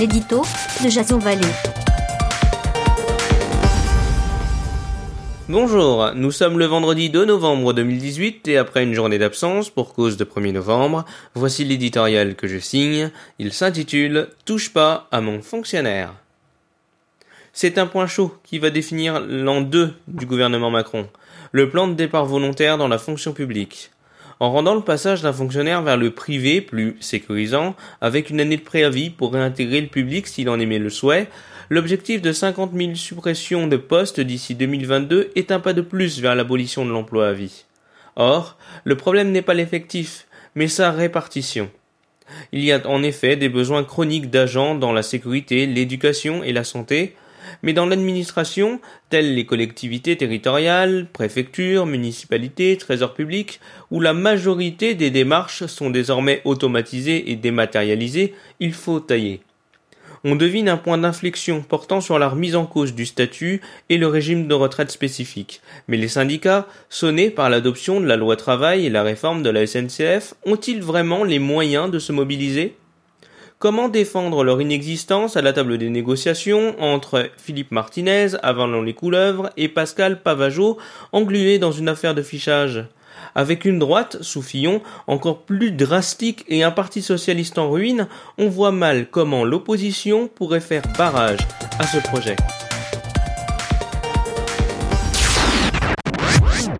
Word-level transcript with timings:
l'édito 0.00 0.40
de 0.82 0.88
Jason 0.88 1.18
Vallée. 1.18 1.46
Bonjour, 5.50 6.12
nous 6.14 6.30
sommes 6.30 6.58
le 6.58 6.64
vendredi 6.64 7.10
2 7.10 7.26
novembre 7.26 7.74
2018 7.74 8.48
et 8.48 8.56
après 8.56 8.82
une 8.82 8.94
journée 8.94 9.18
d'absence 9.18 9.68
pour 9.68 9.92
cause 9.92 10.16
de 10.16 10.24
1er 10.24 10.52
novembre, 10.52 11.04
voici 11.34 11.66
l'éditorial 11.66 12.34
que 12.34 12.48
je 12.48 12.56
signe. 12.56 13.10
Il 13.38 13.52
s'intitule 13.52 14.28
Touche 14.46 14.72
pas 14.72 15.06
à 15.12 15.20
mon 15.20 15.42
fonctionnaire. 15.42 16.14
C'est 17.52 17.76
un 17.76 17.86
point 17.86 18.06
chaud 18.06 18.34
qui 18.42 18.58
va 18.58 18.70
définir 18.70 19.20
l'an 19.20 19.60
2 19.60 19.92
du 20.08 20.24
gouvernement 20.24 20.70
Macron, 20.70 21.08
le 21.52 21.68
plan 21.68 21.86
de 21.88 21.92
départ 21.92 22.24
volontaire 22.24 22.78
dans 22.78 22.88
la 22.88 22.96
fonction 22.96 23.34
publique. 23.34 23.90
En 24.40 24.50
rendant 24.50 24.74
le 24.74 24.80
passage 24.80 25.20
d'un 25.20 25.34
fonctionnaire 25.34 25.82
vers 25.82 25.98
le 25.98 26.12
privé 26.12 26.62
plus 26.62 26.96
sécurisant, 27.00 27.76
avec 28.00 28.30
une 28.30 28.40
année 28.40 28.56
de 28.56 28.62
préavis 28.62 29.10
pour 29.10 29.34
réintégrer 29.34 29.82
le 29.82 29.88
public 29.88 30.26
s'il 30.26 30.48
en 30.48 30.58
aimait 30.58 30.78
le 30.78 30.88
souhait, 30.88 31.28
l'objectif 31.68 32.22
de 32.22 32.32
50 32.32 32.72
000 32.74 32.94
suppressions 32.94 33.66
de 33.66 33.76
postes 33.76 34.18
d'ici 34.18 34.54
2022 34.54 35.30
est 35.34 35.52
un 35.52 35.60
pas 35.60 35.74
de 35.74 35.82
plus 35.82 36.20
vers 36.20 36.34
l'abolition 36.34 36.86
de 36.86 36.90
l'emploi 36.90 37.28
à 37.28 37.32
vie. 37.34 37.66
Or, 38.16 38.56
le 38.84 38.96
problème 38.96 39.30
n'est 39.30 39.42
pas 39.42 39.52
l'effectif, 39.52 40.26
mais 40.54 40.68
sa 40.68 40.90
répartition. 40.90 41.70
Il 42.52 42.64
y 42.64 42.72
a 42.72 42.80
en 42.88 43.02
effet 43.02 43.36
des 43.36 43.50
besoins 43.50 43.84
chroniques 43.84 44.30
d'agents 44.30 44.74
dans 44.74 44.94
la 44.94 45.02
sécurité, 45.02 45.66
l'éducation 45.66 46.42
et 46.42 46.54
la 46.54 46.64
santé, 46.64 47.14
mais 47.62 47.72
dans 47.72 47.86
l'administration, 47.86 48.80
telles 49.08 49.34
les 49.34 49.46
collectivités 49.46 50.16
territoriales, 50.16 51.06
préfectures, 51.12 51.86
municipalités, 51.86 52.76
trésors 52.76 53.14
publics, 53.14 53.60
où 53.90 54.00
la 54.00 54.14
majorité 54.14 54.94
des 54.94 55.10
démarches 55.10 55.66
sont 55.66 55.90
désormais 55.90 56.42
automatisées 56.44 57.30
et 57.30 57.36
dématérialisées, 57.36 58.34
il 58.60 58.72
faut 58.72 59.00
tailler. 59.00 59.40
On 60.22 60.36
devine 60.36 60.68
un 60.68 60.76
point 60.76 60.98
d'inflexion 60.98 61.62
portant 61.62 62.02
sur 62.02 62.18
la 62.18 62.28
remise 62.28 62.54
en 62.54 62.66
cause 62.66 62.94
du 62.94 63.06
statut 63.06 63.62
et 63.88 63.96
le 63.96 64.06
régime 64.06 64.48
de 64.48 64.54
retraite 64.54 64.90
spécifique. 64.90 65.62
Mais 65.88 65.96
les 65.96 66.08
syndicats, 66.08 66.68
sonnés 66.90 67.30
par 67.30 67.48
l'adoption 67.48 68.02
de 68.02 68.06
la 68.06 68.16
loi 68.16 68.36
travail 68.36 68.84
et 68.84 68.90
la 68.90 69.02
réforme 69.02 69.42
de 69.42 69.48
la 69.48 69.66
SNCF, 69.66 70.34
ont-ils 70.44 70.82
vraiment 70.82 71.24
les 71.24 71.38
moyens 71.38 71.90
de 71.90 71.98
se 71.98 72.12
mobiliser? 72.12 72.76
Comment 73.60 73.90
défendre 73.90 74.42
leur 74.42 74.62
inexistence 74.62 75.36
à 75.36 75.42
la 75.42 75.52
table 75.52 75.76
des 75.76 75.90
négociations 75.90 76.74
entre 76.80 77.28
Philippe 77.36 77.72
Martinez, 77.72 78.28
avalant 78.42 78.80
les 78.80 78.94
couleuvres, 78.94 79.50
et 79.58 79.68
Pascal 79.68 80.22
Pavageau, 80.22 80.78
englué 81.12 81.58
dans 81.58 81.70
une 81.70 81.90
affaire 81.90 82.14
de 82.14 82.22
fichage? 82.22 82.86
Avec 83.34 83.66
une 83.66 83.78
droite, 83.78 84.16
sous 84.22 84.40
Fillon, 84.40 84.80
encore 85.06 85.42
plus 85.42 85.72
drastique 85.72 86.46
et 86.48 86.62
un 86.62 86.70
parti 86.70 87.02
socialiste 87.02 87.58
en 87.58 87.70
ruine, 87.70 88.08
on 88.38 88.48
voit 88.48 88.72
mal 88.72 89.08
comment 89.10 89.44
l'opposition 89.44 90.26
pourrait 90.26 90.60
faire 90.60 90.84
barrage 90.96 91.40
à 91.78 91.86
ce 91.86 91.98
projet. 91.98 92.36